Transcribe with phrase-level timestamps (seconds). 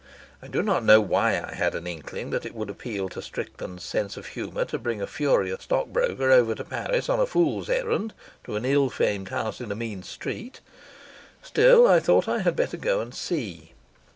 [0.41, 3.83] I do not know why I had an inkling that it would appeal to Strickland's
[3.83, 8.15] sense of humour to bring a furious stockbroker over to Paris on a fool's errand
[8.45, 10.59] to an ill famed house in a mean street.
[11.43, 13.73] Still, I thought I had better go and see.